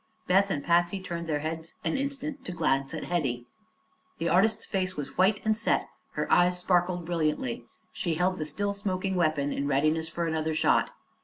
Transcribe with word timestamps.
Beth 0.25 0.49
and 0.49 0.63
Patsy 0.63 0.99
turned 0.99 1.27
their 1.27 1.41
heads 1.41 1.75
an 1.83 1.95
instant 1.95 2.43
to 2.45 2.51
glance 2.51 2.91
at 2.95 3.03
Hetty. 3.03 3.45
The 4.17 4.29
artist's 4.29 4.65
face 4.65 4.97
was 4.97 5.15
white 5.15 5.39
and 5.45 5.55
set; 5.55 5.89
her 6.13 6.25
eyes 6.33 6.57
sparkled 6.57 7.05
brilliantly; 7.05 7.65
she 7.93 8.15
held 8.15 8.39
the 8.39 8.45
still 8.45 8.73
smoking 8.73 9.13
weapon 9.15 9.53
in 9.53 9.67
readiness 9.67 10.09
for 10.09 10.25
another 10.25 10.55
shot. 10.55 10.89